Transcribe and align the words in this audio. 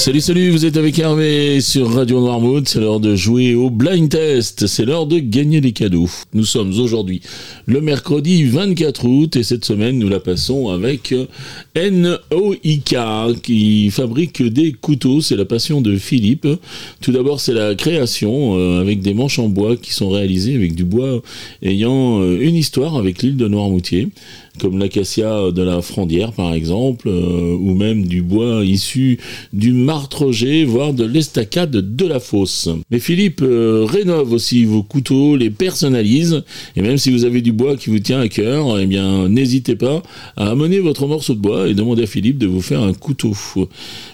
Salut, 0.00 0.22
salut, 0.22 0.48
vous 0.48 0.64
êtes 0.64 0.78
avec 0.78 0.98
Hervé 0.98 1.60
sur 1.60 1.92
Radio 1.92 2.20
Noirmouth. 2.20 2.66
C'est 2.66 2.80
l'heure 2.80 3.00
de 3.00 3.14
jouer 3.14 3.54
au 3.54 3.68
blind 3.68 4.08
test. 4.08 4.66
C'est 4.66 4.86
l'heure 4.86 5.04
de 5.04 5.18
gagner 5.18 5.60
des 5.60 5.72
cadeaux. 5.72 6.08
Nous 6.32 6.46
sommes 6.46 6.72
aujourd'hui 6.80 7.20
le 7.66 7.82
mercredi 7.82 8.44
24 8.44 9.04
août 9.04 9.36
et 9.36 9.42
cette 9.42 9.66
semaine, 9.66 9.98
nous 9.98 10.08
la 10.08 10.18
passons 10.18 10.70
avec 10.70 11.14
NOIK 11.76 12.96
qui 13.42 13.90
fabrique 13.90 14.42
des 14.42 14.72
couteaux. 14.72 15.20
C'est 15.20 15.36
la 15.36 15.44
passion 15.44 15.82
de 15.82 15.94
Philippe. 15.98 16.48
Tout 17.02 17.12
d'abord, 17.12 17.38
c'est 17.38 17.52
la 17.52 17.74
création 17.74 18.56
euh, 18.56 18.80
avec 18.80 19.02
des 19.02 19.12
manches 19.12 19.38
en 19.38 19.50
bois 19.50 19.76
qui 19.76 19.92
sont 19.92 20.08
réalisées 20.08 20.54
avec 20.54 20.74
du 20.74 20.84
bois 20.84 21.20
ayant 21.62 22.22
euh, 22.22 22.40
une 22.40 22.56
histoire 22.56 22.96
avec 22.96 23.20
l'île 23.20 23.36
de 23.36 23.48
Noirmoutier 23.48 24.08
comme 24.60 24.78
l'acacia 24.78 25.50
de 25.52 25.62
la 25.62 25.80
Frondière 25.82 26.32
par 26.32 26.52
exemple, 26.54 27.08
euh, 27.08 27.56
ou 27.58 27.74
même 27.74 28.06
du 28.06 28.22
bois 28.22 28.64
issu 28.64 29.18
du 29.52 29.72
voire 30.66 30.92
de 30.92 31.04
l'estacade 31.04 31.96
de 31.96 32.06
la 32.06 32.20
fosse. 32.20 32.68
Mais 32.90 32.98
Philippe 32.98 33.40
euh, 33.42 33.84
rénove 33.88 34.32
aussi 34.32 34.64
vos 34.64 34.82
couteaux, 34.82 35.36
les 35.36 35.50
personnalise, 35.50 36.42
et 36.76 36.82
même 36.82 36.96
si 36.96 37.10
vous 37.10 37.24
avez 37.24 37.40
du 37.40 37.52
bois 37.52 37.76
qui 37.76 37.90
vous 37.90 37.98
tient 37.98 38.20
à 38.20 38.28
cœur, 38.28 38.78
eh 38.78 38.86
bien 38.86 39.28
n'hésitez 39.28 39.76
pas 39.76 40.02
à 40.36 40.50
amener 40.50 40.80
votre 40.80 41.06
morceau 41.06 41.34
de 41.34 41.40
bois 41.40 41.68
et 41.68 41.74
demander 41.74 42.04
à 42.04 42.06
Philippe 42.06 42.38
de 42.38 42.46
vous 42.46 42.62
faire 42.62 42.82
un 42.82 42.92
couteau. 42.92 43.32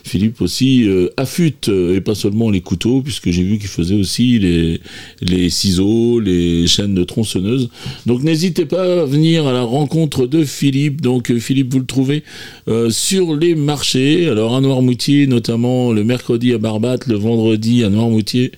Philippe 0.04 0.40
aussi 0.40 0.84
euh, 0.84 1.08
affûte, 1.16 1.68
et 1.68 2.00
pas 2.00 2.14
seulement 2.14 2.50
les 2.50 2.60
couteaux, 2.60 3.02
puisque 3.02 3.30
j'ai 3.30 3.42
vu 3.42 3.58
qu'il 3.58 3.68
faisait 3.68 3.94
aussi 3.94 4.38
les, 4.38 5.50
ciseaux, 5.50 6.20
les 6.20 6.66
chaînes 6.66 6.94
de 6.94 7.04
tronçonneuse. 7.04 7.68
Donc 8.06 8.22
n'hésitez 8.22 8.66
pas 8.66 9.02
à 9.02 9.04
venir 9.04 9.46
à 9.46 9.52
la 9.52 9.62
rencontre 9.62 10.26
de 10.26 10.44
Philippe. 10.44 11.00
Donc 11.00 11.30
euh, 11.30 11.38
Philippe, 11.38 11.72
vous 11.72 11.80
le 11.80 11.86
trouvez 11.86 12.22
euh, 12.68 12.90
sur 12.90 13.34
les 13.34 13.54
marchés. 13.54 14.28
Alors 14.28 14.56
à 14.56 14.60
Noirmoutier, 14.60 15.26
notamment 15.26 15.55
le 15.56 16.04
mercredi 16.04 16.52
à 16.52 16.58
Barbate, 16.58 17.06
le 17.06 17.16
vendredi 17.16 17.82
à 17.82 17.88
Noirmoutier 17.88 18.52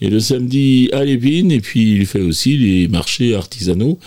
et 0.00 0.08
le 0.08 0.20
samedi 0.20 0.88
à 0.92 1.04
Lépine. 1.04 1.50
Et 1.50 1.60
puis 1.60 1.96
il 1.96 2.06
fait 2.06 2.20
aussi 2.20 2.56
les 2.56 2.88
marchés 2.88 3.34
artisanaux 3.34 3.98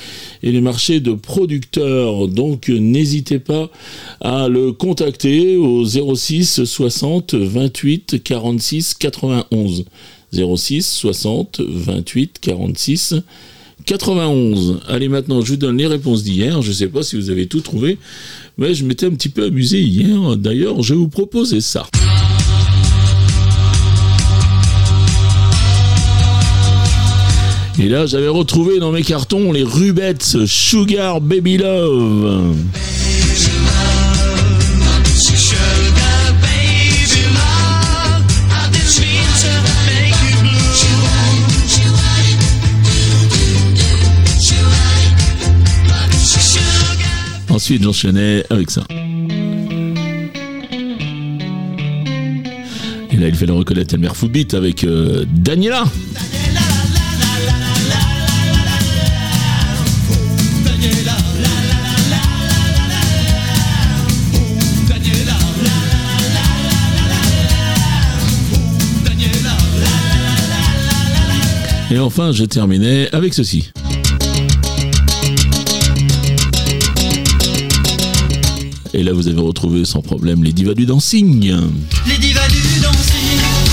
et 0.43 0.51
les 0.51 0.61
marchés 0.61 0.99
de 0.99 1.13
producteurs. 1.13 2.27
Donc 2.27 2.69
n'hésitez 2.69 3.39
pas 3.39 3.69
à 4.21 4.47
le 4.47 4.71
contacter 4.71 5.57
au 5.57 5.85
06 5.85 6.63
60 6.63 7.33
28 7.35 8.23
46 8.23 8.93
91. 8.93 9.85
06 10.33 10.85
60 10.85 11.61
28 11.61 12.37
46 12.41 13.15
91. 13.85 14.81
Allez, 14.89 15.07
maintenant, 15.07 15.41
je 15.41 15.51
vous 15.51 15.57
donne 15.57 15.77
les 15.77 15.87
réponses 15.87 16.23
d'hier. 16.23 16.61
Je 16.61 16.69
ne 16.69 16.73
sais 16.73 16.87
pas 16.87 17.03
si 17.03 17.15
vous 17.15 17.29
avez 17.29 17.47
tout 17.47 17.61
trouvé, 17.61 17.97
mais 18.57 18.73
je 18.73 18.83
m'étais 18.83 19.05
un 19.05 19.11
petit 19.11 19.29
peu 19.29 19.45
amusé 19.45 19.81
hier. 19.81 20.35
D'ailleurs, 20.35 20.83
je 20.83 20.93
vous 20.93 21.07
proposer 21.07 21.61
ça. 21.61 21.87
Et 27.79 27.89
là, 27.89 28.07
j'avais 28.07 28.27
retrouvé 28.27 28.79
dans 28.79 28.91
mes 28.91 29.03
cartons 29.03 29.51
les 29.51 29.63
Rubettes 29.63 30.45
Sugar 30.47 31.21
Baby 31.21 31.57
Love. 31.57 32.55
Ensuite, 47.49 47.83
j'enchaînais 47.83 48.43
avec 48.49 48.71
ça. 48.71 48.81
Et 53.11 53.17
là, 53.17 53.27
il 53.27 53.47
le 53.47 53.53
reconnaître 53.53 53.93
Elmer 53.93 54.09
Footbeat 54.13 54.55
avec 54.55 54.83
euh, 54.83 55.25
Daniela. 55.31 55.83
Et 71.89 71.99
enfin, 71.99 72.33
je 72.33 72.43
terminais 72.43 73.07
avec 73.13 73.33
ceci. 73.33 73.71
Et 78.93 79.03
là, 79.03 79.13
vous 79.13 79.27
avez 79.27 79.39
retrouvé 79.39 79.85
sans 79.85 80.01
problème 80.01 80.43
les 80.43 80.51
divas 80.51 80.73
du 80.73 80.85
dancing. 80.85 81.53
Les 82.07 82.17
divas 82.17 82.47
du 82.49 82.79
dancing, 82.81 83.66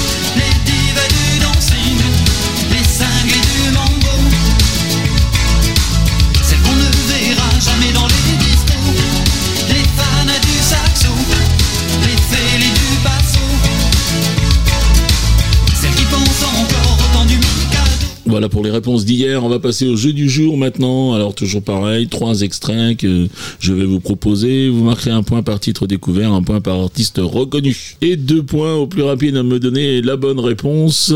Voilà 18.34 18.48
pour 18.48 18.64
les 18.64 18.70
réponses 18.72 19.04
d'hier. 19.04 19.44
On 19.44 19.48
va 19.48 19.60
passer 19.60 19.86
au 19.86 19.94
jeu 19.94 20.12
du 20.12 20.28
jour 20.28 20.56
maintenant. 20.56 21.14
Alors 21.14 21.36
toujours 21.36 21.62
pareil, 21.62 22.08
trois 22.08 22.40
extraits 22.40 22.96
que 22.96 23.28
je 23.60 23.72
vais 23.72 23.84
vous 23.84 24.00
proposer. 24.00 24.68
Vous 24.68 24.82
marquerez 24.82 25.12
un 25.12 25.22
point 25.22 25.44
par 25.44 25.60
titre 25.60 25.86
découvert, 25.86 26.32
un 26.32 26.42
point 26.42 26.60
par 26.60 26.80
artiste 26.80 27.20
reconnu 27.22 27.94
et 28.00 28.16
deux 28.16 28.42
points 28.42 28.74
au 28.74 28.88
plus 28.88 29.02
rapide 29.02 29.36
à 29.36 29.44
me 29.44 29.60
donner 29.60 30.02
la 30.02 30.16
bonne 30.16 30.40
réponse 30.40 31.14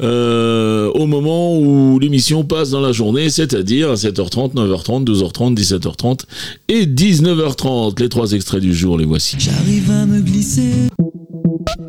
euh, 0.00 0.90
au 0.94 1.06
moment 1.06 1.54
où 1.54 1.98
l'émission 1.98 2.44
passe 2.44 2.70
dans 2.70 2.80
la 2.80 2.92
journée, 2.92 3.28
c'est-à-dire 3.28 3.90
à 3.90 3.96
7h30, 3.96 4.54
9h30, 4.54 5.04
12h30, 5.04 5.54
17h30 5.56 6.20
et 6.68 6.86
19h30. 6.86 8.00
Les 8.00 8.08
trois 8.08 8.32
extraits 8.32 8.62
du 8.62 8.72
jour, 8.72 8.96
les 8.96 9.04
voici. 9.04 9.36
J'arrive 9.38 9.90
à 9.90 10.06
me 10.06 10.18
glisser. 10.22 10.72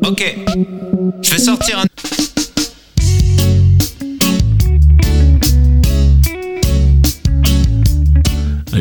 Ok, 0.06 0.36
je 1.22 1.30
vais 1.30 1.38
sortir 1.38 1.78
un... 1.78 2.35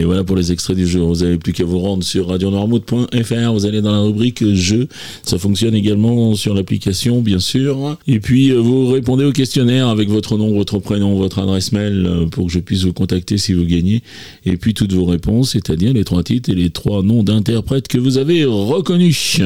voilà 0.06 0.24
pour 0.24 0.36
les 0.36 0.52
extraits 0.52 0.76
du 0.76 0.88
jour. 0.88 1.08
Vous 1.08 1.24
n'avez 1.24 1.38
plus 1.38 1.54
qu'à 1.54 1.66
vous 1.66 1.80
rendre 1.80 2.04
sur 2.04 2.28
radionormout.fr. 2.28 3.54
Vous 3.54 3.66
allez 3.66 3.82
dans 3.82 3.92
la 3.92 4.00
rubrique 4.00 4.44
jeux. 4.54 4.88
Ça 5.24 5.38
fonctionne 5.38 5.76
également 5.76 6.36
sur 6.36 6.54
l'application, 6.54 7.22
bien 7.22 7.40
sûr. 7.40 7.98
Et 8.08 8.20
puis, 8.20 8.52
euh, 8.52 8.60
vous 8.60 8.88
répondez 8.88 9.26
au 9.26 9.32
questionnaire 9.32 9.90
avec 9.90 10.10
votre 10.10 10.38
nom, 10.38 10.54
votre 10.54 10.80
prénom, 10.80 11.16
votre 11.16 11.40
adresse 11.40 11.72
mail 11.72 12.06
euh, 12.06 12.26
pour 12.28 12.48
que 12.48 12.52
je 12.52 12.60
puisse 12.60 12.84
vous 12.84 12.94
contacter 12.94 13.38
si 13.38 13.54
vous 13.54 13.66
gagnez. 13.66 14.02
Et 14.46 14.58
puis, 14.58 14.74
toutes 14.74 14.94
vos 14.94 15.06
réponses, 15.06 15.52
c'est-à-dire 15.52 15.94
les 15.94 16.04
trois 16.04 16.24
titres 16.24 16.50
et 16.50 16.56
les 16.56 16.70
trois 16.70 17.04
noms 17.04 17.24
d'interprètes 17.24 17.88
que 17.88 17.98
vous 17.98 18.18
avez 18.18 18.46
reconnus. 18.46 19.42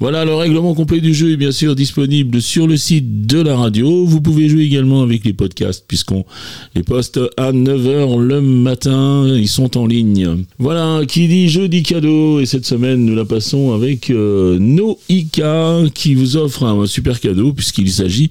Voilà, 0.00 0.24
le 0.24 0.34
règlement 0.34 0.74
complet 0.74 1.00
du 1.00 1.14
jeu 1.14 1.32
est 1.32 1.36
bien 1.36 1.52
sûr 1.52 1.74
disponible 1.74 2.40
sur 2.40 2.66
le 2.66 2.76
site 2.76 3.26
de 3.26 3.40
la 3.40 3.56
radio. 3.56 4.04
Vous 4.04 4.20
pouvez 4.20 4.48
jouer 4.48 4.64
également 4.64 5.02
avec 5.02 5.24
les 5.24 5.32
podcasts 5.32 5.84
puisqu'on 5.86 6.24
les 6.74 6.82
poste 6.82 7.20
à 7.36 7.52
9h 7.52 8.18
le 8.20 8.40
matin. 8.40 9.26
Ils 9.28 9.48
sont 9.48 9.76
en 9.76 9.81
ligne. 9.86 10.44
Voilà, 10.58 11.00
qui 11.06 11.28
dit 11.28 11.48
jeudi 11.48 11.82
cadeau 11.82 12.40
et 12.40 12.46
cette 12.46 12.66
semaine 12.66 13.04
nous 13.04 13.14
la 13.14 13.24
passons 13.24 13.72
avec 13.72 14.10
euh, 14.10 14.58
qui 15.94 16.14
vous 16.14 16.36
offre 16.36 16.64
un 16.64 16.86
super 16.86 17.20
cadeau 17.20 17.52
puisqu'il 17.52 17.90
s'agit 17.90 18.30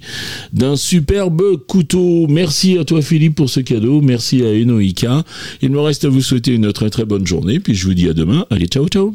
d'un 0.52 0.76
superbe 0.76 1.56
couteau. 1.66 2.26
Merci 2.28 2.78
à 2.78 2.84
toi 2.84 3.02
Philippe 3.02 3.36
pour 3.36 3.50
ce 3.50 3.60
cadeau, 3.60 4.00
merci 4.00 4.42
à 4.42 4.64
Noika. 4.64 5.24
Il 5.60 5.70
me 5.70 5.80
reste 5.80 6.04
à 6.04 6.08
vous 6.08 6.22
souhaiter 6.22 6.52
une 6.52 6.72
très 6.72 6.90
très 6.90 7.04
bonne 7.04 7.26
journée 7.26 7.60
puis 7.60 7.74
je 7.74 7.86
vous 7.86 7.94
dis 7.94 8.08
à 8.08 8.14
demain. 8.14 8.46
Allez, 8.50 8.66
ciao 8.66 8.86
ciao. 8.88 9.14